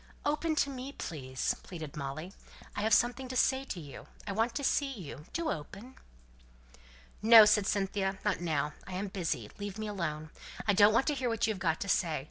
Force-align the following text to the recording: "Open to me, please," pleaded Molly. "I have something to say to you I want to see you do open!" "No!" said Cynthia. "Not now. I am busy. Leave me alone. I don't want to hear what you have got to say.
"Open 0.25 0.55
to 0.55 0.71
me, 0.71 0.93
please," 0.93 1.53
pleaded 1.61 1.95
Molly. 1.95 2.33
"I 2.75 2.81
have 2.81 2.91
something 2.91 3.27
to 3.27 3.35
say 3.35 3.65
to 3.65 3.79
you 3.79 4.07
I 4.25 4.31
want 4.31 4.55
to 4.55 4.63
see 4.63 4.91
you 4.91 5.25
do 5.31 5.51
open!" 5.51 5.93
"No!" 7.21 7.45
said 7.45 7.67
Cynthia. 7.67 8.17
"Not 8.25 8.41
now. 8.41 8.73
I 8.87 8.93
am 8.93 9.09
busy. 9.09 9.51
Leave 9.59 9.77
me 9.77 9.85
alone. 9.87 10.31
I 10.67 10.73
don't 10.73 10.91
want 10.95 11.05
to 11.05 11.13
hear 11.13 11.29
what 11.29 11.45
you 11.45 11.53
have 11.53 11.59
got 11.59 11.79
to 11.81 11.87
say. 11.87 12.19